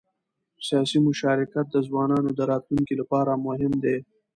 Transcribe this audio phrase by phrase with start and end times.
[0.67, 3.97] سیاسي مشارکت د ځوانانو د راتلونکي لپاره مهم دی